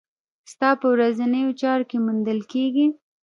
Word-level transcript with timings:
ستا 0.51 0.69
په 0.79 0.87
ورځنيو 0.93 1.57
چارو 1.61 1.87
کې 1.89 1.97
موندل 2.05 2.39
کېږي. 2.51 2.85